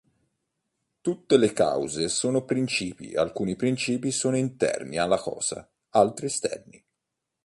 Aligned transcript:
Tutte 1.01 1.37
le 1.37 1.53
cause 1.53 2.09
sono 2.09 2.43
principi 2.43 3.11
e 3.11 3.17
alcuni 3.19 3.55
principi 3.55 4.09
sono 4.09 4.35
interni 4.35 4.97
alla 4.97 5.19
cosa, 5.19 5.69
altri 5.89 6.25
esterni. 6.25 6.83